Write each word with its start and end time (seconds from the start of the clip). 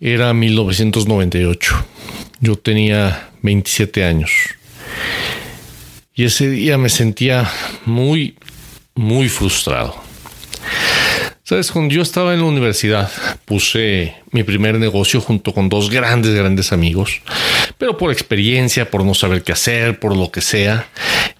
Era 0.00 0.32
1998. 0.32 1.84
Yo 2.40 2.56
tenía 2.56 3.28
27 3.42 4.02
años. 4.02 4.30
Y 6.14 6.24
ese 6.24 6.48
día 6.48 6.78
me 6.78 6.88
sentía 6.88 7.50
muy, 7.84 8.36
muy 8.94 9.28
frustrado. 9.28 9.94
Sabes, 11.42 11.70
cuando 11.70 11.92
yo 11.92 12.00
estaba 12.00 12.32
en 12.32 12.40
la 12.40 12.46
universidad, 12.46 13.10
puse 13.44 14.14
mi 14.30 14.42
primer 14.42 14.78
negocio 14.78 15.20
junto 15.20 15.52
con 15.52 15.68
dos 15.68 15.90
grandes, 15.90 16.32
grandes 16.34 16.72
amigos, 16.72 17.20
pero 17.76 17.98
por 17.98 18.12
experiencia, 18.12 18.90
por 18.90 19.04
no 19.04 19.14
saber 19.14 19.42
qué 19.42 19.52
hacer, 19.52 19.98
por 19.98 20.16
lo 20.16 20.30
que 20.30 20.40
sea, 20.40 20.88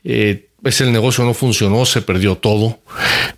eh, 0.02 0.50
pues 0.62 0.80
el 0.80 0.92
negocio 0.92 1.24
no 1.24 1.34
funcionó, 1.34 1.86
se 1.86 2.02
perdió 2.02 2.36
todo. 2.36 2.79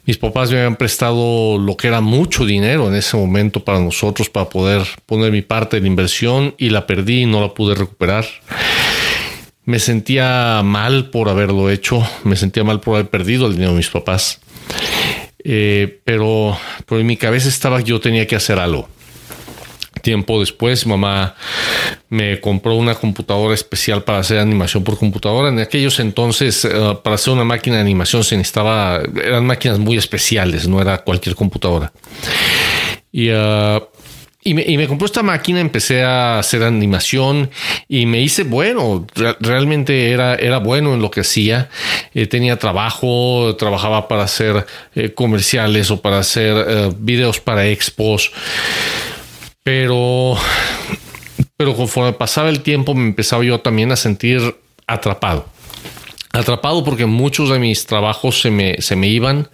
Mis 0.07 0.19
papás 0.19 0.51
me 0.51 0.59
habían 0.59 0.77
prestado 0.77 1.59
lo 1.59 1.77
que 1.77 1.89
era 1.89 2.01
mucho 2.01 2.45
dinero 2.45 2.89
en 2.89 2.95
ese 2.95 3.17
momento 3.17 3.65
para 3.65 3.81
nosotros, 3.81 4.29
para 4.29 4.49
poder 4.49 4.83
poner 5.07 5.31
mi 5.31 5.43
parte 5.43 5.77
de 5.77 5.83
la 5.83 5.89
inversión 5.89 6.55
y 6.59 6.71
la 6.71 6.87
perdí 6.87 7.23
y 7.23 7.27
no 7.27 7.41
la 7.41 7.55
pude 7.55 7.75
recuperar. 7.75 8.27
Me 9.65 9.79
sentía 9.79 10.61
mal 10.65 11.11
por 11.11 11.29
haberlo 11.29 11.71
hecho, 11.71 12.05
me 12.25 12.35
sentía 12.35 12.65
mal 12.65 12.81
por 12.81 12.97
haber 12.97 13.11
perdido 13.11 13.47
el 13.47 13.53
dinero 13.53 13.71
de 13.71 13.77
mis 13.77 13.91
papás. 13.91 14.41
Eh, 15.45 16.01
pero, 16.05 16.57
pero 16.87 17.01
en 17.01 17.07
mi 17.07 17.17
cabeza 17.17 17.49
estaba 17.49 17.79
que 17.79 17.91
yo 17.91 18.01
tenía 18.01 18.27
que 18.27 18.37
hacer 18.37 18.59
algo. 18.59 18.89
Tiempo 20.03 20.41
después, 20.41 20.87
mamá 20.87 21.35
me 22.09 22.41
compró 22.41 22.75
una 22.75 22.95
computadora 22.95 23.55
especial 23.55 24.03
para 24.05 24.19
hacer 24.19 24.39
animación 24.39 24.85
por 24.85 24.99
computadora. 24.99 25.49
En 25.49 25.59
aquellos 25.59 25.99
entonces, 26.01 26.65
eh, 26.65 26.71
para 27.03 27.15
hacer 27.15 27.33
una 27.33 27.45
máquina 27.45 27.77
de 27.77 27.83
animación 27.83 28.25
se 28.25 28.37
necesitaba, 28.37 29.01
eran 29.25 29.47
máquinas 29.47 29.79
muy 29.79 29.97
especiales, 29.97 30.69
no 30.69 30.81
era 30.81 30.99
cualquier 30.99 31.35
computadora. 31.35 31.93
Y, 33.13 33.31
uh, 33.31 33.81
y 34.45 34.55
me, 34.55 34.89
compró 34.89 35.07
esta 35.07 35.23
máquina, 35.23 35.61
empecé 35.61 36.03
a 36.03 36.41
hacer 36.41 36.65
animación 36.65 37.49
y 37.87 38.07
me 38.07 38.21
hice 38.21 38.43
bueno. 38.43 39.07
realmente 39.39 40.11
era, 40.11 40.35
era 40.35 40.59
bueno 40.59 40.95
en 40.95 41.01
lo 41.01 41.13
que 41.13 41.21
hacía. 41.21 41.69
Eh, 42.13 42.27
tenía 42.27 42.59
trabajo, 42.59 43.55
trabajaba 43.57 44.09
para 44.09 44.25
hacer 44.25 44.67
eh, 44.97 45.15
comerciales 45.15 45.93
o 45.93 46.03
para 46.03 46.19
hacer 46.19 46.57
eh, 46.57 46.93
videos 46.99 47.39
para 47.39 47.69
expos. 47.69 48.33
Pero, 49.65 50.37
pero 51.57 51.77
conforme 51.77 52.13
pasaba 52.13 52.49
el 52.49 52.61
tiempo 52.63 52.95
me 52.95 53.07
empezaba 53.07 53.45
yo 53.45 53.61
también 53.61 53.93
a 53.93 53.97
sentir 53.97 54.57
atrapado 54.87 55.47
atrapado 56.33 56.83
porque 56.83 57.07
muchos 57.07 57.51
de 57.51 57.59
mis 57.59 57.87
trabajos 57.87 58.41
se 58.41 58.51
me, 58.51 58.81
se 58.81 58.97
me 58.97 59.09
iban 59.09 59.49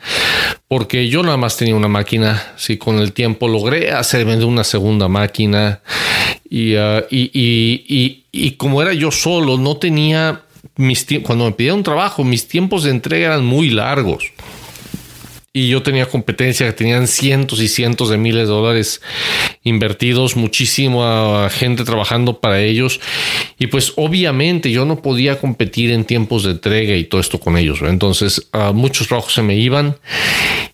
porque 0.68 1.08
yo 1.08 1.22
nada 1.22 1.36
más 1.36 1.56
tenía 1.56 1.74
una 1.74 1.88
máquina. 1.88 2.52
Si 2.56 2.78
con 2.78 2.98
el 2.98 3.12
tiempo 3.12 3.48
logré 3.48 3.90
hacerme 3.90 4.42
una 4.44 4.64
segunda 4.64 5.08
máquina 5.08 5.80
y, 6.48 6.76
uh, 6.76 7.04
y, 7.10 7.30
y, 7.34 8.24
y, 8.30 8.50
como 8.52 8.80
era 8.80 8.92
yo 8.92 9.10
solo, 9.10 9.58
no 9.58 9.76
tenía 9.76 10.42
mis 10.76 11.06
cuando 11.24 11.46
me 11.46 11.52
pedía 11.52 11.74
un 11.74 11.82
trabajo, 11.82 12.22
mis 12.22 12.46
tiempos 12.46 12.84
de 12.84 12.90
entrega 12.90 13.26
eran 13.26 13.44
muy 13.44 13.70
largos 13.70 14.32
y 15.58 15.68
yo 15.68 15.82
tenía 15.82 16.06
competencia 16.06 16.66
que 16.66 16.72
tenían 16.72 17.08
cientos 17.08 17.60
y 17.60 17.66
cientos 17.66 18.10
de 18.10 18.16
miles 18.16 18.46
de 18.46 18.54
dólares 18.54 19.00
invertidos, 19.64 20.36
muchísima 20.36 21.50
gente 21.50 21.82
trabajando 21.82 22.40
para 22.40 22.60
ellos 22.60 23.00
y 23.58 23.66
pues 23.66 23.92
obviamente 23.96 24.70
yo 24.70 24.84
no 24.84 25.02
podía 25.02 25.40
competir 25.40 25.90
en 25.90 26.04
tiempos 26.04 26.44
de 26.44 26.52
entrega 26.52 26.94
y 26.94 27.02
todo 27.04 27.20
esto 27.20 27.40
con 27.40 27.56
ellos. 27.58 27.80
Entonces 27.82 28.48
muchos 28.72 29.08
trabajos 29.08 29.34
se 29.34 29.42
me 29.42 29.56
iban 29.56 29.96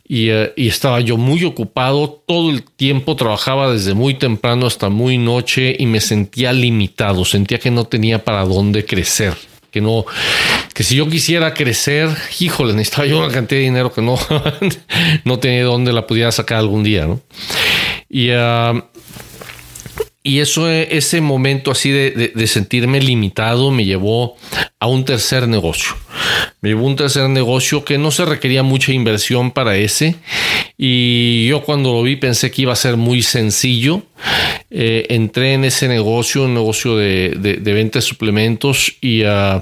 eh, 0.06 0.52
y, 0.54 0.68
estaba 0.68 1.00
yo 1.00 1.16
muy 1.16 1.44
ocupado 1.44 2.22
todo 2.26 2.50
el 2.50 2.62
tiempo, 2.62 3.16
trabajaba 3.16 3.72
desde 3.72 3.94
muy 3.94 4.12
temprano 4.14 4.66
hasta 4.66 4.90
muy 4.90 5.16
noche 5.16 5.74
y 5.78 5.86
me 5.86 6.02
sentía 6.02 6.52
limitado, 6.52 7.24
sentía 7.24 7.58
que 7.58 7.70
no 7.70 7.86
tenía 7.86 8.22
para 8.22 8.44
dónde 8.44 8.84
crecer 8.84 9.34
que 9.74 9.80
no, 9.80 10.06
que 10.72 10.84
si 10.84 10.94
yo 10.94 11.08
quisiera 11.08 11.52
crecer, 11.52 12.08
híjole, 12.38 12.74
necesitaba 12.74 13.08
yo 13.08 13.18
una 13.18 13.34
cantidad 13.34 13.58
de 13.58 13.64
dinero 13.64 13.92
que 13.92 14.02
no, 14.02 14.16
no 15.24 15.38
tenía 15.40 15.64
dónde 15.64 15.92
la 15.92 16.06
pudiera 16.06 16.30
sacar 16.30 16.58
algún 16.58 16.84
día, 16.84 17.06
¿no? 17.06 17.20
Y, 18.08 18.30
uh, 18.30 18.80
y 20.26 20.40
eso, 20.40 20.70
ese 20.70 21.20
momento 21.20 21.70
así 21.70 21.90
de, 21.90 22.32
de, 22.34 22.46
sentirme 22.46 22.98
limitado 22.98 23.70
me 23.70 23.84
llevó 23.84 24.36
a 24.80 24.86
un 24.86 25.04
tercer 25.04 25.46
negocio. 25.46 25.94
Me 26.62 26.70
llevó 26.70 26.86
a 26.86 26.88
un 26.88 26.96
tercer 26.96 27.28
negocio 27.28 27.84
que 27.84 27.98
no 27.98 28.10
se 28.10 28.24
requería 28.24 28.62
mucha 28.62 28.90
inversión 28.92 29.50
para 29.50 29.76
ese. 29.76 30.16
Y 30.78 31.46
yo 31.48 31.62
cuando 31.62 31.92
lo 31.92 32.02
vi 32.02 32.16
pensé 32.16 32.50
que 32.50 32.62
iba 32.62 32.72
a 32.72 32.76
ser 32.76 32.96
muy 32.96 33.22
sencillo. 33.22 34.02
Eh, 34.70 35.04
entré 35.10 35.52
en 35.52 35.66
ese 35.66 35.88
negocio, 35.88 36.44
un 36.44 36.54
negocio 36.54 36.96
de, 36.96 37.58
de 37.60 37.72
venta 37.74 37.98
de 37.98 38.02
suplementos 38.02 38.96
y... 39.02 39.24
Uh, 39.24 39.60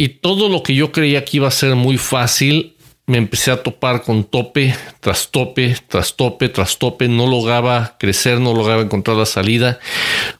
y 0.00 0.08
todo 0.08 0.48
lo 0.48 0.62
que 0.62 0.76
yo 0.76 0.92
creía 0.92 1.24
que 1.24 1.38
iba 1.38 1.48
a 1.48 1.50
ser 1.50 1.74
muy 1.74 1.98
fácil 1.98 2.76
me 3.08 3.16
empecé 3.16 3.50
a 3.50 3.62
topar 3.62 4.02
con 4.02 4.22
tope 4.22 4.74
tras 5.00 5.30
tope, 5.30 5.74
tras 5.88 6.14
tope, 6.14 6.50
tras 6.50 6.76
tope. 6.76 7.08
No 7.08 7.26
lograba 7.26 7.96
crecer, 7.98 8.38
no 8.38 8.52
lograba 8.52 8.82
encontrar 8.82 9.16
la 9.16 9.24
salida. 9.24 9.80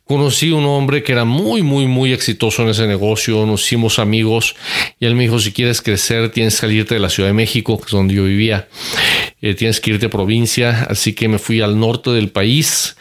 Conocí 0.05 0.51
un 0.51 0.67
hombre 0.67 1.03
que 1.03 1.13
era 1.13 1.25
muy, 1.25 1.63
muy, 1.63 1.87
muy 1.87 2.13
exitoso 2.13 2.63
en 2.63 2.69
ese 2.69 2.87
negocio. 2.87 3.47
Nos 3.47 3.65
hicimos 3.65 3.99
amigos 3.99 4.55
y 5.01 5.07
él 5.07 5.15
me 5.15 5.23
dijo, 5.23 5.39
si 5.39 5.53
quieres 5.53 5.81
crecer, 5.81 6.31
tienes 6.31 6.57
que 6.57 6.61
salirte 6.61 6.95
de 6.95 7.01
la 7.01 7.09
Ciudad 7.09 7.31
de 7.31 7.33
México, 7.35 7.79
que 7.79 7.87
es 7.87 7.91
donde 7.91 8.15
yo 8.15 8.25
vivía. 8.25 8.69
Eh, 9.41 9.55
tienes 9.55 9.81
que 9.81 9.93
irte 9.93 10.07
a 10.07 10.11
provincia. 10.11 10.87
Así 10.91 11.15
que 11.15 11.27
me 11.27 11.39
fui 11.39 11.63
al 11.63 11.81
norte 11.81 12.11
del 12.11 12.29
país 12.29 12.97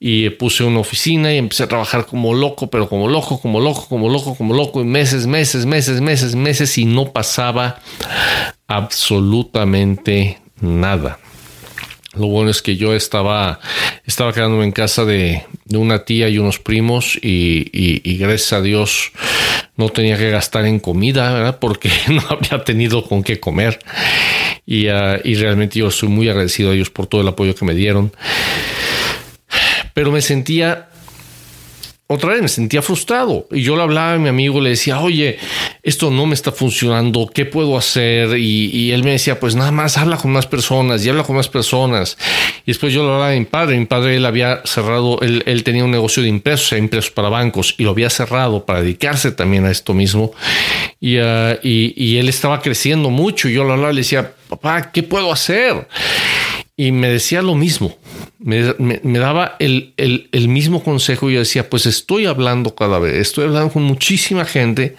y 0.00 0.30
puse 0.30 0.64
una 0.64 0.80
oficina 0.80 1.32
y 1.32 1.38
empecé 1.38 1.62
a 1.62 1.68
trabajar 1.68 2.06
como 2.06 2.34
loco, 2.34 2.68
pero 2.68 2.88
como 2.88 3.08
loco, 3.08 3.40
como 3.40 3.60
loco, 3.60 3.86
como 3.88 4.08
loco, 4.08 4.34
como 4.34 4.52
loco, 4.52 4.80
y 4.80 4.84
meses, 4.84 5.28
meses, 5.28 5.64
meses, 5.64 6.00
meses, 6.00 6.34
meses, 6.34 6.76
y 6.76 6.86
no 6.86 7.12
pasaba 7.12 7.78
absolutamente 8.76 10.38
nada. 10.60 11.18
Lo 12.14 12.26
bueno 12.26 12.50
es 12.50 12.60
que 12.60 12.76
yo 12.76 12.94
estaba, 12.94 13.58
estaba 14.04 14.34
quedándome 14.34 14.64
en 14.64 14.72
casa 14.72 15.04
de, 15.06 15.44
una 15.74 16.04
tía 16.04 16.28
y 16.28 16.36
unos 16.36 16.58
primos 16.58 17.18
y, 17.22 18.18
gracias 18.18 18.52
a 18.52 18.60
Dios 18.60 19.12
no 19.76 19.88
tenía 19.88 20.18
que 20.18 20.30
gastar 20.30 20.66
en 20.66 20.78
comida, 20.78 21.32
¿verdad? 21.32 21.58
Porque 21.58 21.90
no 22.08 22.22
había 22.28 22.62
tenido 22.64 23.04
con 23.04 23.22
qué 23.22 23.40
comer. 23.40 23.78
Y, 24.66 24.88
ah, 24.88 25.18
y 25.24 25.34
realmente 25.36 25.78
yo 25.78 25.88
estoy 25.88 26.10
muy 26.10 26.28
agradecido 26.28 26.70
a 26.70 26.74
ellos 26.74 26.90
por 26.90 27.06
todo 27.06 27.22
el 27.22 27.28
apoyo 27.28 27.54
que 27.54 27.64
me 27.64 27.74
dieron. 27.74 28.12
Pero 29.94 30.12
me 30.12 30.20
sentía 30.20 30.90
otra 32.12 32.30
vez 32.30 32.42
me 32.42 32.48
sentía 32.48 32.82
frustrado 32.82 33.46
y 33.50 33.62
yo 33.62 33.76
le 33.76 33.82
hablaba 33.82 34.14
a 34.14 34.18
mi 34.18 34.28
amigo, 34.28 34.60
le 34.60 34.70
decía, 34.70 35.00
oye, 35.00 35.38
esto 35.82 36.10
no 36.10 36.26
me 36.26 36.34
está 36.34 36.52
funcionando, 36.52 37.30
¿qué 37.32 37.44
puedo 37.44 37.76
hacer? 37.76 38.38
Y, 38.38 38.92
él 38.92 39.02
me 39.04 39.12
decía, 39.12 39.40
pues 39.40 39.54
nada 39.54 39.72
más 39.72 39.96
habla 39.96 40.16
con 40.16 40.32
más 40.32 40.46
personas 40.46 41.04
y 41.04 41.08
habla 41.08 41.22
con 41.22 41.36
más 41.36 41.48
personas. 41.48 42.18
Y 42.66 42.72
después 42.72 42.92
yo 42.92 43.02
le 43.02 43.08
hablaba 43.08 43.30
a 43.30 43.34
mi 43.34 43.44
padre, 43.44 43.78
mi 43.78 43.86
padre 43.86 44.16
él 44.16 44.26
había 44.26 44.60
cerrado, 44.64 45.20
él, 45.22 45.62
tenía 45.64 45.84
un 45.84 45.90
negocio 45.90 46.22
de 46.22 46.28
impresos, 46.28 46.78
impresos 46.78 47.10
para 47.10 47.28
bancos 47.28 47.74
y 47.78 47.84
lo 47.84 47.90
había 47.90 48.10
cerrado 48.10 48.64
para 48.64 48.82
dedicarse 48.82 49.32
también 49.32 49.64
a 49.64 49.70
esto 49.70 49.94
mismo. 49.94 50.32
Y, 51.00 51.18
uh, 51.18 51.58
y, 51.62 52.16
él 52.18 52.28
estaba 52.28 52.60
creciendo 52.60 53.10
mucho 53.10 53.48
y 53.48 53.54
yo 53.54 53.64
le 53.64 53.72
hablaba 53.72 53.92
le 53.92 54.00
decía, 54.00 54.32
papá, 54.48 54.92
¿qué 54.92 55.02
puedo 55.02 55.32
hacer? 55.32 55.88
Y 56.82 56.90
me 56.90 57.08
decía 57.08 57.42
lo 57.42 57.54
mismo, 57.54 57.96
me, 58.40 58.60
daba 59.20 59.54
el, 59.60 59.94
mismo 60.48 60.82
consejo 60.82 61.30
y 61.30 61.34
yo 61.34 61.38
decía, 61.38 61.70
pues 61.70 61.86
estoy 61.86 62.26
hablando 62.26 62.74
cada 62.74 62.98
vez, 62.98 63.14
estoy 63.14 63.44
hablando 63.44 63.72
con 63.72 63.84
muchísima 63.84 64.44
gente, 64.44 64.96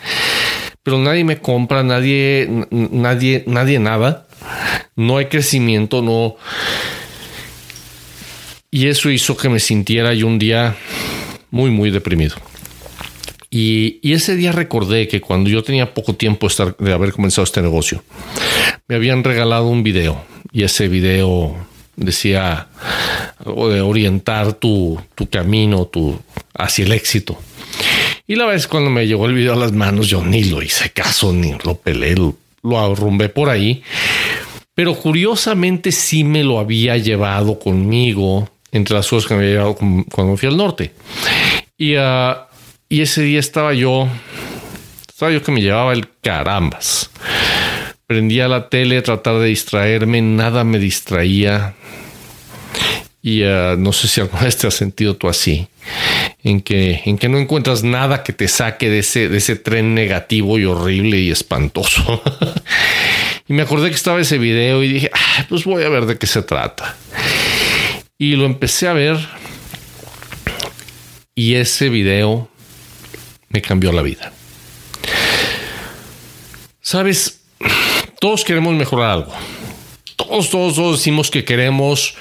pero 0.82 0.98
nadie 0.98 1.26
me 1.26 1.40
compra, 1.40 1.84
nadie, 1.84 2.48
nadie, 2.72 3.44
nadie 3.48 3.80
nada, 3.80 4.28
no 4.96 5.18
hay 5.18 5.26
crecimiento, 5.26 6.02
no. 6.02 6.38
Y 8.72 8.88
eso 8.88 9.10
hizo 9.10 9.36
que 9.36 9.50
me 9.50 9.60
sintiera 9.60 10.14
yo 10.14 10.28
un 10.28 10.40
día 10.40 10.78
muy, 11.52 11.70
muy 11.70 11.92
deprimido. 11.92 12.38
Y, 13.50 14.00
y, 14.02 14.14
ese 14.14 14.38
día 14.38 14.54
recordé 14.54 15.10
que 15.10 15.20
cuando 15.20 15.50
yo 15.50 15.64
tenía 15.64 15.94
poco 15.94 16.16
tiempo 16.16 16.48
de 16.80 16.94
haber 16.94 17.12
comenzado 17.12 17.44
este 17.44 17.62
negocio, 17.62 18.06
me 18.88 18.96
habían 18.96 19.22
regalado 19.26 19.68
un 19.68 19.84
video 19.84 20.24
y 20.54 20.64
ese 20.64 20.88
video 20.88 21.73
decía 21.96 22.68
orientar 23.46 24.54
tu, 24.54 25.00
tu 25.16 25.30
camino 25.30 25.86
tu, 25.86 26.20
hacia 26.54 26.86
el 26.86 26.92
éxito. 26.92 27.38
Y 28.26 28.36
la 28.36 28.46
vez 28.46 28.68
cuando 28.68 28.90
me 28.90 29.06
llegó 29.06 29.26
el 29.26 29.34
video 29.34 29.54
a 29.54 29.58
las 29.58 29.74
manos, 29.74 30.08
yo 30.08 30.24
ni 30.24 30.46
lo 30.46 30.62
hice 30.62 30.92
caso, 30.92 31.34
ni 31.34 31.54
lo 31.64 31.76
pelé, 31.76 32.16
lo, 32.16 32.36
arrumbé 32.80 33.30
por 33.30 33.50
ahí. 33.50 33.84
Pero 34.74 34.96
curiosamente 34.96 35.92
sí 35.92 36.24
me 36.24 36.44
lo 36.44 36.60
había 36.60 36.98
llevado 36.98 37.60
conmigo 37.60 38.50
entre 38.72 38.96
las 38.96 39.08
cosas 39.08 39.28
que 39.28 39.36
me 39.36 39.42
había 39.42 39.54
llevado 39.54 39.76
cuando 39.76 40.38
fui 40.38 40.50
al 40.50 40.58
norte. 40.58 40.94
Y, 41.78 41.96
ah, 41.96 42.48
y 42.90 43.02
ese 43.02 43.22
día 43.24 43.40
estaba 43.40 43.74
yo, 43.74 44.08
estaba 45.08 45.32
yo 45.32 45.44
que 45.44 45.52
me 45.52 45.62
llevaba 45.62 45.94
el 45.94 46.08
carambas. 46.22 47.12
Prendía 48.08 48.48
la 48.48 48.70
tele, 48.70 49.02
tratar 49.02 49.40
de 49.40 49.48
distraerme, 49.48 50.22
nada 50.22 50.64
me 50.64 50.80
distraía. 50.80 51.74
Y 53.22 53.44
uh, 53.44 53.78
no 53.78 53.94
sé 53.94 54.08
si 54.08 54.22
alguna 54.22 54.42
vez 54.44 54.58
te 54.58 54.68
has 54.68 54.74
sentido 54.74 55.16
tú 55.16 55.30
así, 55.30 55.68
en 56.44 56.62
que, 56.62 57.02
en 57.06 57.18
que 57.18 57.30
no 57.30 57.38
encuentras 57.38 57.84
nada 57.84 58.24
que 58.24 58.34
te 58.34 58.48
saque 58.50 58.90
de 58.90 59.00
ese, 59.00 59.30
de 59.30 59.38
ese 59.38 59.56
tren 59.56 59.96
negativo 59.96 60.60
y 60.60 60.66
horrible 60.66 61.20
y 61.20 61.32
espantoso. 61.32 62.22
y 63.48 63.54
me 63.54 63.62
acordé 63.62 63.90
que 63.90 63.96
estaba 63.96 64.20
ese 64.20 64.38
video 64.38 64.84
y 64.84 64.90
dije, 64.90 65.10
ah, 65.14 65.46
pues 65.48 65.64
voy 65.64 65.84
a 65.84 65.90
ver 65.90 66.06
de 66.06 66.18
qué 66.18 66.28
se 66.28 66.42
trata. 66.42 66.98
Y 68.18 68.36
lo 68.36 68.46
empecé 68.46 68.88
a 68.88 68.94
ver 68.94 69.18
y 71.36 71.56
ese 71.56 71.90
video 71.90 72.50
me 73.50 73.62
cambió 73.62 73.92
la 73.92 74.02
vida. 74.02 74.32
Sabes, 76.82 77.42
todos 78.24 78.46
queremos 78.46 78.74
mejorar 78.74 79.10
algo. 79.10 79.34
Todos, 80.16 80.50
todos, 80.50 80.76
todos 80.76 80.98
decimos 81.00 81.30
que 81.30 81.44
queremos, 81.44 82.16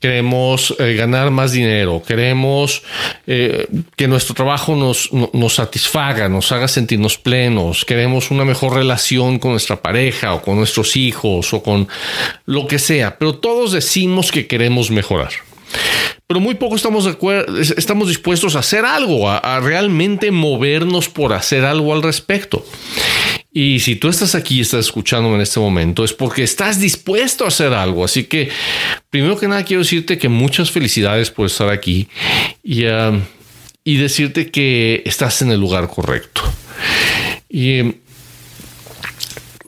queremos 0.00 0.74
eh, 0.80 0.96
ganar 0.96 1.30
más 1.30 1.52
dinero, 1.52 2.02
queremos 2.04 2.82
eh, 3.28 3.68
que 3.94 4.08
nuestro 4.08 4.34
trabajo 4.34 4.74
nos, 4.74 5.10
nos 5.12 5.54
satisfaga, 5.54 6.28
nos 6.28 6.50
haga 6.50 6.66
sentirnos 6.66 7.18
plenos, 7.18 7.84
queremos 7.84 8.32
una 8.32 8.44
mejor 8.44 8.74
relación 8.74 9.38
con 9.38 9.52
nuestra 9.52 9.80
pareja 9.80 10.34
o 10.34 10.42
con 10.42 10.56
nuestros 10.56 10.96
hijos 10.96 11.54
o 11.54 11.62
con 11.62 11.86
lo 12.46 12.66
que 12.66 12.80
sea, 12.80 13.16
pero 13.16 13.36
todos 13.36 13.70
decimos 13.70 14.32
que 14.32 14.48
queremos 14.48 14.90
mejorar 14.90 15.30
pero 16.26 16.40
muy 16.40 16.54
poco 16.54 16.76
estamos, 16.76 17.08
estamos 17.76 18.08
dispuestos 18.08 18.56
a 18.56 18.60
hacer 18.60 18.84
algo, 18.84 19.30
a, 19.30 19.60
realmente 19.60 20.30
movernos 20.30 21.08
por 21.08 21.32
hacer 21.32 21.64
algo 21.64 21.92
al 21.92 22.02
respecto. 22.02 22.64
Y 23.56 23.78
si 23.78 23.94
tú 23.94 24.08
estás 24.08 24.34
aquí 24.34 24.58
y 24.58 24.60
estás 24.62 24.86
escuchándome 24.86 25.36
en 25.36 25.42
este 25.42 25.60
momento, 25.60 26.02
es 26.02 26.12
porque 26.12 26.42
estás 26.42 26.80
dispuesto 26.80 27.44
a 27.44 27.48
hacer 27.48 27.72
algo. 27.72 28.04
Así 28.04 28.24
que, 28.24 28.48
primero 29.10 29.38
que 29.38 29.46
nada, 29.46 29.64
quiero 29.64 29.84
decirte 29.84 30.18
que 30.18 30.28
muchas 30.28 30.72
felicidades 30.72 31.30
por 31.30 31.46
estar 31.46 31.70
aquí 31.70 32.08
y, 32.64 32.84
um, 32.86 33.22
y 33.84 33.96
decirte 33.98 34.50
que 34.50 35.04
estás 35.06 35.40
en 35.40 35.52
el 35.52 35.60
lugar 35.60 35.86
correcto. 35.86 36.42
Y 37.48 37.80
um, 37.82 37.94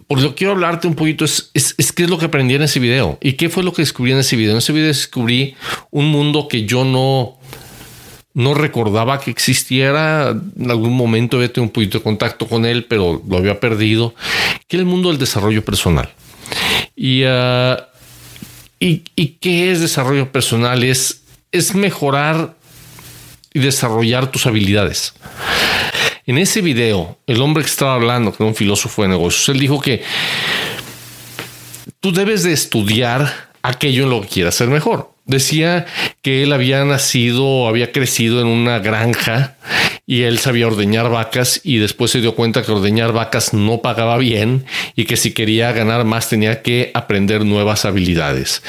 por 0.08 0.20
lo 0.20 0.30
que 0.30 0.34
quiero 0.34 0.54
hablarte 0.54 0.88
un 0.88 0.96
poquito 0.96 1.24
es, 1.24 1.52
es, 1.54 1.92
qué 1.92 2.02
es 2.02 2.10
lo 2.10 2.18
que 2.18 2.26
aprendí 2.26 2.54
en 2.54 2.62
ese 2.62 2.80
video 2.80 3.18
y 3.20 3.34
qué 3.34 3.48
fue 3.48 3.62
lo 3.62 3.72
que 3.72 3.82
descubrí 3.82 4.10
en 4.10 4.18
ese 4.18 4.34
video. 4.34 4.50
En 4.50 4.58
ese 4.58 4.72
video 4.72 4.88
descubrí 4.88 5.54
un 5.92 6.06
mundo 6.10 6.48
que 6.48 6.64
yo 6.64 6.84
no, 6.84 7.35
no 8.36 8.52
recordaba 8.52 9.18
que 9.18 9.30
existiera. 9.30 10.36
En 10.58 10.70
algún 10.70 10.94
momento 10.94 11.38
había 11.38 11.50
tenido 11.50 11.68
un 11.68 11.72
poquito 11.72 11.98
de 11.98 12.04
contacto 12.04 12.46
con 12.46 12.66
él, 12.66 12.84
pero 12.84 13.22
lo 13.26 13.38
había 13.38 13.58
perdido, 13.58 14.14
que 14.68 14.76
el 14.76 14.84
mundo 14.84 15.08
del 15.08 15.16
desarrollo 15.16 15.64
personal. 15.64 16.12
Y, 16.94 17.24
uh, 17.24 17.76
y, 18.78 19.04
y, 19.16 19.38
qué 19.40 19.72
es 19.72 19.80
desarrollo 19.80 20.30
personal? 20.32 20.84
Es, 20.84 21.22
es 21.50 21.74
mejorar 21.74 22.54
y 23.54 23.60
desarrollar 23.60 24.30
tus 24.30 24.46
habilidades. 24.46 25.14
En 26.26 26.36
ese 26.36 26.60
video, 26.60 27.18
el 27.26 27.40
hombre 27.40 27.64
que 27.64 27.70
estaba 27.70 27.94
hablando, 27.94 28.32
que 28.32 28.42
era 28.42 28.48
un 28.48 28.54
filósofo 28.54 29.00
de 29.00 29.08
negocios, 29.08 29.48
él 29.48 29.60
dijo 29.60 29.80
que 29.80 30.02
tú 32.00 32.12
debes 32.12 32.42
de 32.42 32.52
estudiar 32.52 33.48
aquello 33.62 34.04
en 34.04 34.10
lo 34.10 34.20
que 34.20 34.28
quieras 34.28 34.56
ser 34.56 34.68
mejor. 34.68 35.15
Decía 35.26 35.86
que 36.22 36.44
él 36.44 36.52
había 36.52 36.84
nacido, 36.84 37.66
había 37.66 37.90
crecido 37.90 38.40
en 38.40 38.46
una 38.46 38.78
granja 38.78 39.56
y 40.06 40.22
él 40.22 40.38
sabía 40.38 40.68
ordeñar 40.68 41.10
vacas 41.10 41.60
y 41.64 41.78
después 41.78 42.12
se 42.12 42.20
dio 42.20 42.36
cuenta 42.36 42.62
que 42.62 42.70
ordeñar 42.70 43.12
vacas 43.12 43.52
no 43.52 43.82
pagaba 43.82 44.18
bien 44.18 44.64
y 44.94 45.04
que 45.04 45.16
si 45.16 45.32
quería 45.32 45.72
ganar 45.72 46.04
más 46.04 46.28
tenía 46.28 46.62
que 46.62 46.92
aprender 46.94 47.44
nuevas 47.44 47.84
habilidades. 47.84 48.62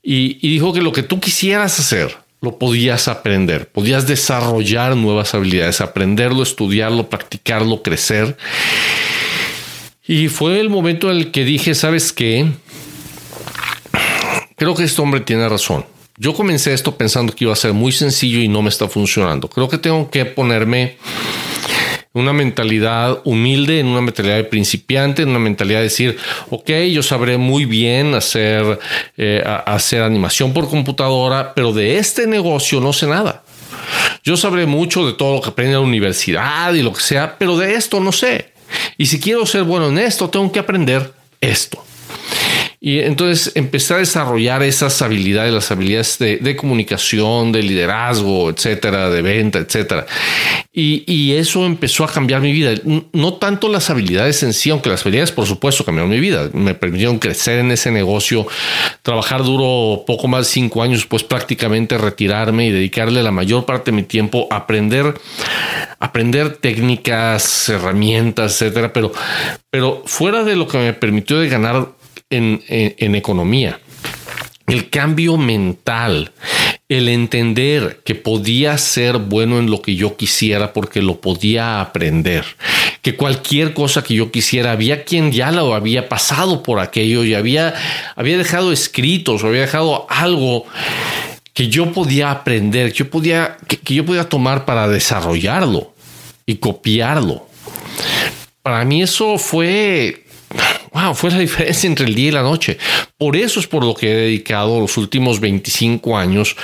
Y, 0.00 0.38
y 0.40 0.52
dijo 0.52 0.72
que 0.72 0.80
lo 0.80 0.92
que 0.92 1.02
tú 1.02 1.18
quisieras 1.18 1.80
hacer, 1.80 2.16
lo 2.40 2.56
podías 2.56 3.08
aprender, 3.08 3.68
podías 3.68 4.06
desarrollar 4.06 4.96
nuevas 4.96 5.34
habilidades, 5.34 5.80
aprenderlo, 5.80 6.44
estudiarlo, 6.44 7.10
practicarlo, 7.10 7.82
crecer. 7.82 8.36
Y 10.06 10.28
fue 10.28 10.60
el 10.60 10.70
momento 10.70 11.10
en 11.10 11.16
el 11.16 11.30
que 11.32 11.44
dije, 11.44 11.74
¿sabes 11.74 12.12
qué? 12.12 12.46
Creo 14.60 14.74
que 14.74 14.84
este 14.84 15.00
hombre 15.00 15.22
tiene 15.22 15.48
razón. 15.48 15.86
Yo 16.18 16.34
comencé 16.34 16.74
esto 16.74 16.94
pensando 16.94 17.34
que 17.34 17.44
iba 17.44 17.52
a 17.54 17.56
ser 17.56 17.72
muy 17.72 17.92
sencillo 17.92 18.40
y 18.40 18.46
no 18.46 18.60
me 18.60 18.68
está 18.68 18.88
funcionando. 18.88 19.48
Creo 19.48 19.70
que 19.70 19.78
tengo 19.78 20.10
que 20.10 20.26
ponerme 20.26 20.98
una 22.12 22.34
mentalidad 22.34 23.22
humilde, 23.24 23.80
en 23.80 23.86
una 23.86 24.02
mentalidad 24.02 24.36
de 24.36 24.44
principiante, 24.44 25.22
en 25.22 25.30
una 25.30 25.38
mentalidad 25.38 25.78
de 25.78 25.84
decir, 25.84 26.18
ok, 26.50 26.72
yo 26.92 27.02
sabré 27.02 27.38
muy 27.38 27.64
bien 27.64 28.14
hacer, 28.14 28.78
eh, 29.16 29.42
hacer 29.64 30.02
animación 30.02 30.52
por 30.52 30.68
computadora, 30.68 31.54
pero 31.54 31.72
de 31.72 31.96
este 31.96 32.26
negocio 32.26 32.82
no 32.82 32.92
sé 32.92 33.06
nada. 33.06 33.42
Yo 34.22 34.36
sabré 34.36 34.66
mucho 34.66 35.06
de 35.06 35.14
todo 35.14 35.36
lo 35.36 35.40
que 35.40 35.48
aprende 35.48 35.72
en 35.72 35.80
la 35.80 35.88
universidad 35.88 36.74
y 36.74 36.82
lo 36.82 36.92
que 36.92 37.00
sea, 37.00 37.38
pero 37.38 37.56
de 37.56 37.76
esto 37.76 37.98
no 37.98 38.12
sé. 38.12 38.52
Y 38.98 39.06
si 39.06 39.20
quiero 39.20 39.46
ser 39.46 39.62
bueno 39.62 39.88
en 39.88 39.96
esto, 39.96 40.28
tengo 40.28 40.52
que 40.52 40.58
aprender 40.58 41.14
esto. 41.40 41.82
Y 42.82 43.00
entonces 43.00 43.52
empecé 43.56 43.92
a 43.92 43.98
desarrollar 43.98 44.62
esas 44.62 45.02
habilidades, 45.02 45.52
las 45.52 45.70
habilidades 45.70 46.18
de, 46.18 46.56
comunicación, 46.56 47.52
de 47.52 47.62
liderazgo, 47.62 48.48
etcétera, 48.48 49.10
de 49.10 49.20
venta, 49.20 49.58
etcétera. 49.58 50.06
Y, 50.72 51.04
y, 51.06 51.32
eso 51.32 51.66
empezó 51.66 52.04
a 52.04 52.08
cambiar 52.10 52.40
mi 52.40 52.52
vida. 52.52 52.72
No 53.12 53.34
tanto 53.34 53.68
las 53.68 53.90
habilidades 53.90 54.42
en 54.44 54.54
sí, 54.54 54.70
aunque 54.70 54.88
las 54.88 55.02
habilidades, 55.02 55.30
por 55.30 55.44
supuesto, 55.44 55.84
cambiaron 55.84 56.10
mi 56.10 56.20
vida. 56.20 56.48
Me 56.54 56.74
permitieron 56.74 57.18
crecer 57.18 57.58
en 57.58 57.70
ese 57.70 57.90
negocio, 57.90 58.46
trabajar 59.02 59.44
duro 59.44 60.04
poco 60.06 60.26
más 60.26 60.46
de 60.46 60.52
cinco 60.52 60.82
años, 60.82 61.04
pues 61.04 61.22
prácticamente 61.22 61.98
retirarme 61.98 62.68
y 62.68 62.70
dedicarle 62.70 63.22
la 63.22 63.30
mayor 63.30 63.66
parte 63.66 63.90
de 63.90 63.96
mi 63.96 64.04
tiempo 64.04 64.48
a 64.50 64.56
aprender, 64.56 65.20
aprender 65.98 66.56
técnicas, 66.56 67.68
herramientas, 67.68 68.62
etcétera. 68.62 68.90
Pero, 68.94 69.12
pero 69.68 70.02
fuera 70.06 70.44
de 70.44 70.56
lo 70.56 70.66
que 70.66 70.78
me 70.78 70.94
permitió 70.94 71.40
de 71.40 71.50
ganar 71.50 71.99
en, 72.30 73.14
economía. 73.14 73.80
El 74.66 74.88
cambio 74.88 75.36
mental, 75.36 76.32
el 76.88 77.08
entender 77.08 78.00
que 78.04 78.14
podía 78.14 78.78
ser 78.78 79.18
bueno 79.18 79.58
en 79.58 79.70
lo 79.70 79.82
que 79.82 79.96
yo 79.96 80.16
quisiera 80.16 80.72
porque 80.72 81.02
lo 81.02 81.20
podía 81.20 81.80
aprender, 81.80 82.44
que 83.02 83.16
cualquier 83.16 83.74
cosa 83.74 84.04
que 84.04 84.14
yo 84.14 84.30
quisiera, 84.30 84.72
había 84.72 85.04
quien 85.04 85.32
ya 85.32 85.50
lo 85.50 85.74
había 85.74 86.08
pasado 86.08 86.62
por 86.62 86.78
aquello 86.78 87.24
y 87.24 87.34
había, 87.34 87.74
había 88.14 88.38
dejado 88.38 88.72
escritos, 88.72 89.42
había 89.42 89.62
dejado 89.62 90.06
algo 90.08 90.66
que 91.52 91.68
yo 91.68 91.92
podía 91.92 92.30
aprender, 92.30 92.92
que 92.92 92.98
yo 92.98 93.10
podía, 93.10 93.56
que 93.66 93.94
yo 93.94 94.06
podía 94.06 94.28
tomar 94.28 94.64
para 94.64 94.86
desarrollarlo 94.86 95.92
y 96.46 96.56
copiarlo. 96.56 97.48
Para 98.62 98.84
mí 98.84 99.02
eso 99.02 99.36
fue 99.38 100.24
wow, 101.00 101.14
fue 101.14 101.30
la 101.30 101.38
diferencia 101.38 101.86
entre 101.86 102.06
el 102.06 102.14
día 102.14 102.28
y 102.28 102.32
la 102.32 102.42
noche. 102.42 102.78
Por 103.16 103.36
eso 103.36 103.60
es 103.60 103.66
por 103.66 103.84
lo 103.84 103.94
que 103.94 104.10
he 104.10 104.16
dedicado 104.16 104.80
los 104.80 104.96
últimos 104.96 105.40
25 105.40 106.16
años 106.16 106.56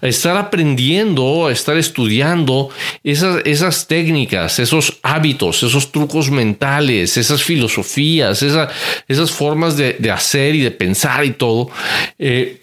a 0.00 0.06
estar 0.06 0.36
aprendiendo, 0.36 1.46
a 1.46 1.52
estar 1.52 1.76
estudiando 1.76 2.70
esas, 3.02 3.42
esas 3.44 3.86
técnicas, 3.86 4.58
esos 4.58 4.98
hábitos, 5.02 5.62
esos 5.62 5.90
trucos 5.92 6.30
mentales, 6.30 7.16
esas 7.16 7.42
filosofías, 7.42 8.42
esas 8.42 9.30
formas 9.30 9.76
de, 9.76 10.10
hacer 10.10 10.54
y 10.54 10.60
de 10.60 10.70
pensar 10.70 11.24
y 11.24 11.32
todo. 11.32 11.70
Eh, 12.18 12.60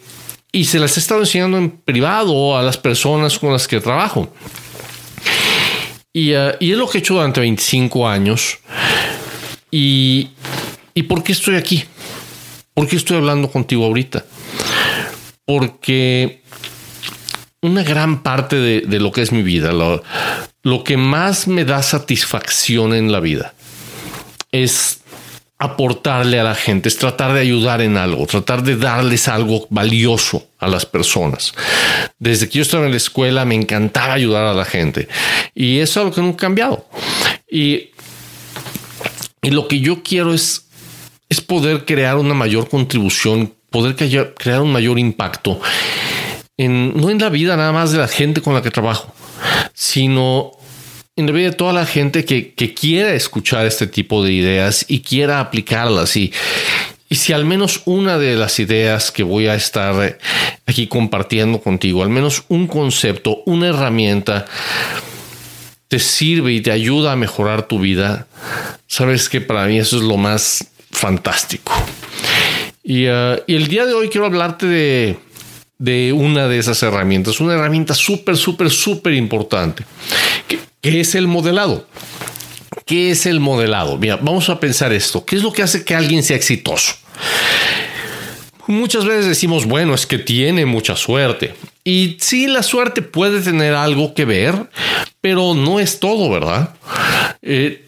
y 0.54 0.66
se 0.66 0.80
las 0.80 0.98
he 0.98 1.00
estado 1.00 1.22
enseñando 1.22 1.58
en 1.58 1.72
privado 1.72 2.58
a 2.58 2.62
las 2.62 2.78
personas 2.78 3.40
con 3.40 3.54
las 3.54 3.68
que 3.68 3.80
trabajo. 3.80 4.32
Y, 6.14 6.34
uh, 6.34 6.52
y 6.60 6.72
es 6.72 6.78
lo 6.78 6.90
que 6.90 6.98
he 6.98 7.02
hecho 7.02 7.14
durante 7.14 7.40
25 7.40 8.08
años. 8.08 8.60
Y, 9.72 10.30
¿Y 10.94 11.04
por 11.04 11.24
qué 11.24 11.32
estoy 11.32 11.56
aquí? 11.56 11.84
¿Por 12.74 12.88
qué 12.88 12.96
estoy 12.96 13.18
hablando 13.18 13.52
contigo 13.52 13.86
ahorita? 13.86 14.26
Porque 15.46 16.42
una 17.62 17.84
gran 17.84 18.24
parte 18.24 18.56
de, 18.58 19.00
lo 19.00 19.12
que 19.12 19.22
es 19.22 19.32
mi 19.32 19.44
vida, 19.44 19.72
lo, 19.72 20.04
lo 20.64 20.84
que 20.84 20.98
más 20.98 21.48
me 21.48 21.66
da 21.66 21.84
satisfacción 21.84 22.94
en 22.94 23.12
la 23.12 23.20
vida 23.20 23.54
es 24.52 25.02
aportarle 25.62 26.40
a 26.40 26.44
la 26.44 26.56
gente, 26.56 26.90
es 26.90 26.98
tratar 26.98 27.34
de 27.34 27.40
ayudar 27.40 27.82
en 27.82 27.96
algo, 27.96 28.26
tratar 28.26 28.64
de 28.64 28.78
darles 28.78 29.28
algo 29.28 29.68
valioso 29.70 30.48
a 30.58 30.68
las 30.68 30.88
personas. 30.88 31.54
Desde 32.18 32.50
que 32.50 32.58
yo 32.58 32.62
estaba 32.64 32.86
en 32.86 32.92
la 32.92 32.98
escuela 32.98 33.46
me 33.46 33.54
encantaba 33.54 34.14
ayudar 34.14 34.46
a 34.46 34.56
la 34.56 34.66
gente 34.66 35.08
y 35.54 35.78
eso 35.78 35.92
es 35.92 35.98
algo 35.98 36.16
que 36.16 36.22
no 36.22 36.30
ha 36.30 36.38
cambiado. 36.38 36.88
Y, 37.48 37.92
y 39.44 39.52
lo 39.52 39.68
que 39.68 39.80
yo 39.82 40.02
quiero 40.02 40.34
es 40.34 40.71
es 41.32 41.40
poder 41.40 41.86
crear 41.86 42.18
una 42.18 42.34
mayor 42.34 42.68
contribución, 42.68 43.54
poder 43.70 43.96
crear 43.96 44.62
un 44.62 44.74
mayor 44.74 45.00
impacto, 45.00 45.62
en, 46.58 46.94
no 46.98 47.10
en 47.10 47.20
la 47.20 47.30
vida 47.30 47.56
nada 47.56 47.72
más 47.72 47.94
de 47.94 48.00
la 48.00 48.10
gente 48.10 48.42
con 48.42 48.54
la 48.54 48.62
que 48.62 48.70
trabajo, 48.70 49.16
sino 49.74 50.52
en 51.16 51.28
la 51.28 51.32
vida 51.32 51.52
de 51.52 51.56
toda 51.56 51.72
la 51.72 51.86
gente 51.86 52.26
que, 52.26 52.74
quiera 52.74 53.14
escuchar 53.14 53.66
este 53.66 53.88
tipo 53.88 54.22
de 54.26 54.34
ideas 54.34 54.84
y 54.90 55.00
quiera 55.00 55.40
aplicarlas. 55.40 56.18
Y, 56.18 56.34
y 57.08 57.16
si 57.16 57.32
al 57.32 57.46
menos 57.46 57.82
una 57.86 58.18
de 58.18 58.36
las 58.36 58.60
ideas 58.60 59.10
que 59.10 59.24
voy 59.24 59.48
a 59.48 59.56
estar 59.56 60.04
eh, 60.04 60.18
aquí 60.66 60.88
compartiendo 60.88 61.62
contigo, 61.62 62.04
al 62.04 62.10
menos 62.10 62.44
un 62.50 62.68
concepto, 62.68 63.42
una 63.46 63.68
herramienta, 63.68 64.46
te 65.88 65.98
sirve 65.98 66.52
y 66.52 66.60
te 66.60 66.72
ayuda 66.72 67.14
a 67.14 67.16
mejorar 67.16 67.70
tu 67.70 67.80
vida, 67.80 68.28
sabes 68.88 69.30
que 69.30 69.40
para 69.40 69.66
mí 69.68 69.80
eso 69.80 69.96
es 69.96 70.04
lo 70.04 70.18
más 70.18 70.68
fantástico. 70.92 71.74
Y, 72.84 73.08
uh, 73.08 73.42
y 73.48 73.56
el 73.56 73.68
día 73.68 73.86
de 73.86 73.94
hoy 73.94 74.10
quiero 74.10 74.26
hablarte 74.26 74.66
de, 75.78 76.14
una 76.14 76.48
de 76.48 76.60
esas 76.60 76.82
herramientas, 76.84 77.40
una 77.40 77.54
herramienta 77.54 77.94
súper, 77.94 78.38
súper, 78.38 78.70
súper 78.70 79.14
importante, 79.14 79.84
que, 80.48 80.60
que 80.82 81.02
es 81.02 81.16
el 81.16 81.28
modelado. 81.28 81.88
¿Qué 82.86 83.12
es 83.12 83.26
el 83.26 83.40
modelado? 83.40 83.98
Mira, 83.98 84.18
vamos 84.18 84.50
a 84.50 84.60
pensar 84.60 84.92
esto. 84.92 85.24
¿Qué 85.26 85.36
es 85.36 85.44
lo 85.44 85.54
que 85.54 85.62
hace 85.62 85.86
que 85.86 85.96
alguien 85.96 86.24
sea 86.24 86.36
exitoso? 86.36 86.94
Muchas 88.68 89.06
veces 89.06 89.26
decimos, 89.26 89.66
bueno, 89.66 89.94
es 89.94 90.06
que 90.06 90.18
tiene 90.18 90.66
mucha 90.66 90.96
suerte. 90.96 91.54
Y 91.84 92.18
sí, 92.20 92.48
la 92.48 92.64
suerte 92.64 93.02
puede 93.02 93.42
tener 93.42 93.74
algo 93.74 94.14
que 94.14 94.26
ver, 94.26 94.70
pero 95.20 95.54
no 95.56 95.80
es 95.80 96.00
todo, 96.00 96.30
¿verdad? 96.30 96.74
Eh, 97.42 97.86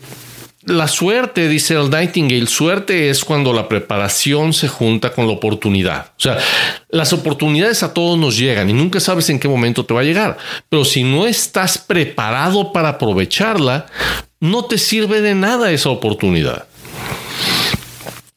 la 0.66 0.88
suerte, 0.88 1.48
dice 1.48 1.76
el 1.76 1.90
Nightingale, 1.90 2.48
suerte 2.48 3.10
es 3.10 3.26
cuando 3.26 3.54
la 3.54 3.68
preparación 3.68 4.54
se 4.54 4.68
junta 4.68 5.12
con 5.12 5.28
la 5.28 5.34
oportunidad. 5.34 6.14
O 6.18 6.22
sea, 6.22 6.38
las 6.90 7.12
oportunidades 7.14 7.84
a 7.84 7.94
todos 7.94 8.18
nos 8.18 8.38
llegan 8.38 8.70
y 8.70 8.74
nunca 8.74 9.00
sabes 9.00 9.30
en 9.30 9.40
qué 9.40 9.48
momento 9.48 9.86
te 9.86 9.94
va 9.94 10.02
a 10.02 10.06
llegar. 10.06 10.38
Pero 10.70 10.86
si 10.86 11.04
no 11.04 11.26
estás 11.26 11.78
preparado 11.78 12.72
para 12.72 12.90
aprovecharla, 12.90 13.88
no 14.40 14.66
te 14.66 14.78
sirve 14.78 15.22
de 15.22 15.36
nada 15.36 15.72
esa 15.72 15.90
oportunidad. 15.90 16.66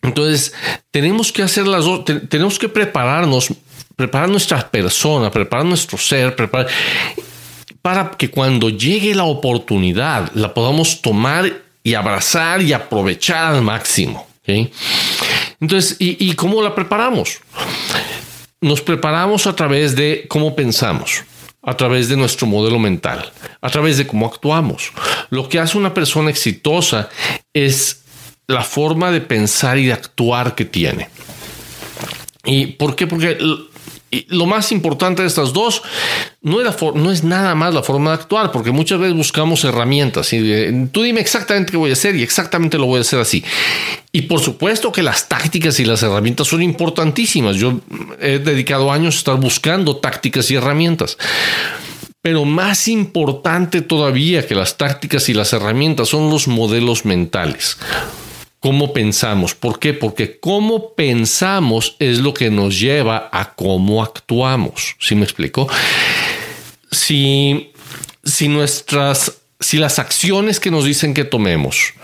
Entonces, 0.03 0.53
tenemos 0.91 1.33
que 1.33 1.43
hacer 1.43 1.67
las 1.67 1.85
dos, 1.85 2.05
tenemos 2.29 2.59
que 2.59 2.69
prepararnos, 2.69 3.53
preparar 3.97 4.29
nuestra 4.29 4.69
persona, 4.71 5.31
preparar 5.31 5.67
nuestro 5.67 5.99
ser, 5.99 6.35
preparar 6.35 6.69
para 7.83 8.11
que 8.11 8.31
cuando 8.31 8.69
llegue 8.69 9.15
la 9.15 9.25
oportunidad 9.25 10.33
la 10.35 10.55
podamos 10.55 11.03
tomar 11.03 11.66
y 11.87 11.95
abrazar 11.95 12.63
y 12.63 12.73
aprovechar 12.73 13.55
al 13.55 13.63
máximo. 13.63 14.27
Entonces, 15.61 15.95
¿y, 16.01 16.17
¿y 16.19 16.33
cómo 16.33 16.61
la 16.61 16.75
preparamos? 16.75 17.39
Nos 18.61 18.81
preparamos 18.81 19.47
a 19.47 19.55
través 19.55 19.95
de 19.95 20.27
cómo 20.29 20.57
pensamos 20.57 21.23
a 21.63 21.77
través 21.77 22.09
de 22.09 22.17
nuestro 22.17 22.49
modelo 22.49 22.81
mental, 22.81 23.31
a 23.61 23.71
través 23.71 23.99
de 23.99 24.07
cómo 24.07 24.27
actuamos. 24.27 24.91
Lo 25.31 25.49
que 25.49 25.61
hace 25.61 25.79
una 25.79 25.95
persona 25.95 26.31
exitosa 26.31 27.09
es 27.53 28.03
la 28.49 28.63
forma 28.63 29.13
de 29.13 29.21
pensar 29.21 29.79
y 29.79 29.87
de 29.87 29.93
actuar 29.93 30.57
que 30.57 30.65
tiene. 30.65 31.09
¿Y 32.45 32.67
por 32.67 32.97
qué? 32.97 33.07
Porque 33.07 33.39
lo 34.29 34.47
más 34.47 34.71
importante 34.73 35.23
de 35.23 35.29
estas 35.29 35.53
dos 35.53 35.83
no 36.41 36.61
es, 36.61 36.77
no 36.95 37.11
es 37.11 37.25
nada 37.25 37.55
más 37.55 37.75
la 37.75 37.83
forma 37.83 38.11
de 38.11 38.23
actuar, 38.23 38.53
porque 38.53 38.71
muchas 38.71 39.01
veces 39.01 39.17
buscamos 39.17 39.65
herramientas 39.65 40.33
y 40.33 40.89
tú 40.93 41.03
dime 41.03 41.21
exactamente 41.21 41.73
qué 41.73 41.77
voy 41.77 41.91
a 41.91 41.95
hacer 41.95 42.15
y 42.15 42.23
exactamente 42.23 42.79
lo 42.79 42.87
voy 42.87 42.99
a 42.99 43.01
hacer 43.01 43.19
así. 43.19 43.45
Y 44.13 44.23
por 44.23 44.41
supuesto 44.41 44.93
que 44.93 45.03
las 45.03 45.29
tácticas 45.29 45.81
y 45.81 45.85
las 45.85 46.03
herramientas 46.03 46.47
son 46.47 46.63
importantísimas. 46.63 47.57
Yo 47.57 47.81
he 48.21 48.39
dedicado 48.39 48.93
años 48.93 49.17
a 49.17 49.19
estar 49.19 49.37
buscando 49.37 49.97
tácticas 49.97 50.51
y 50.51 50.55
herramientas. 50.55 51.19
Pero 52.23 52.45
más 52.45 52.89
importante 52.89 53.83
todavía 53.83 54.47
que 54.47 54.55
las 54.55 54.77
tácticas 54.77 55.29
y 55.29 55.35
las 55.35 55.53
herramientas 55.53 56.09
son 56.09 56.31
los 56.31 56.49
modelos 56.49 57.05
mentales 57.05 57.77
cómo 58.67 58.93
pensamos. 58.93 59.55
¿Por 59.55 59.79
qué? 59.79 59.95
Porque 59.95 60.41
cómo 60.41 60.95
pensamos 60.95 61.95
es 62.01 62.19
lo 62.19 62.35
que 62.35 62.51
nos 62.51 62.81
lleva 62.81 63.29
a 63.31 63.55
cómo 63.55 64.03
actuamos. 64.03 64.97
¿Sí 64.99 65.15
me 65.15 65.23
explico? 65.23 65.69
Si, 66.91 67.71
si 68.25 68.49
nuestras, 68.49 69.35
si 69.61 69.79
las 69.79 70.01
acciones 70.01 70.59
que 70.59 70.73
nos 70.73 70.85
dicen 70.85 71.15
que 71.15 71.23
tomemos 71.23 71.95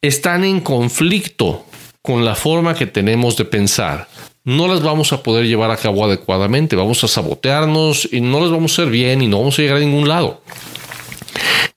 están 0.00 0.44
en 0.44 0.60
conflicto 0.60 1.66
con 2.00 2.24
la 2.24 2.36
forma 2.36 2.74
que 2.74 2.86
tenemos 2.86 3.36
de 3.36 3.44
pensar, 3.44 4.08
no 4.44 4.66
las 4.66 4.82
vamos 4.82 5.12
a 5.12 5.22
poder 5.22 5.46
llevar 5.46 5.70
a 5.70 5.76
cabo 5.76 6.06
adecuadamente, 6.06 6.74
vamos 6.74 7.04
a 7.04 7.08
sabotearnos 7.08 8.08
y 8.10 8.22
no 8.22 8.40
las 8.40 8.50
vamos 8.50 8.72
a 8.72 8.74
hacer 8.80 8.90
bien 8.90 9.20
y 9.20 9.26
no 9.26 9.40
vamos 9.40 9.58
a 9.58 9.62
llegar 9.62 9.76
a 9.76 9.80
ningún 9.80 10.08
lado. 10.08 10.40